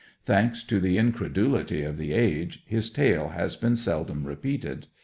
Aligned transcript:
Thanks 0.25 0.63
to 0.63 0.79
the 0.79 0.97
incredulity 0.97 1.83
of 1.83 1.97
the 1.97 2.13
age 2.13 2.63
his 2.65 2.89
tale 2.89 3.27
has 3.35 3.55
been 3.55 3.75
seldom 3.75 4.25
repeated. 4.25 4.87